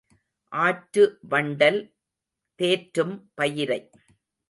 [0.51, 1.03] ஆற்று
[1.29, 1.79] வண்டல்
[2.59, 3.89] தேற்றும் பயிரை.